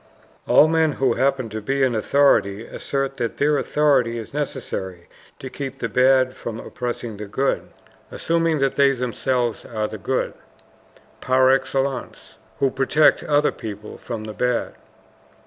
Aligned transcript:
All 0.47 0.67
men 0.67 0.93
who 0.93 1.13
happen 1.13 1.47
to 1.49 1.61
be 1.61 1.83
in 1.83 1.93
authority 1.93 2.65
assert 2.65 3.17
that 3.17 3.37
their 3.37 3.59
authority 3.59 4.17
is 4.17 4.33
necessary 4.33 5.07
to 5.37 5.47
keep 5.47 5.77
the 5.77 5.87
bad 5.87 6.33
from 6.35 6.59
oppressing 6.59 7.17
the 7.17 7.27
good, 7.27 7.69
assuming 8.09 8.57
that 8.57 8.73
they 8.73 8.93
themselves 8.93 9.63
are 9.63 9.87
the 9.87 9.99
good 9.99 10.33
PAR 11.21 11.51
EXCELLENCE, 11.51 12.39
who 12.57 12.71
protect 12.71 13.21
other 13.25 13.51
good 13.51 13.59
people 13.59 13.99
from 13.99 14.23
the 14.23 14.33
bad. 14.33 14.73